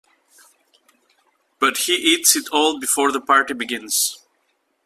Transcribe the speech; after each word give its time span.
But 1.59 1.77
he 1.77 1.93
eats 1.93 2.35
it 2.35 2.47
all 2.51 2.79
before 2.79 3.11
the 3.11 3.21
party 3.21 3.53
begins! 3.53 4.25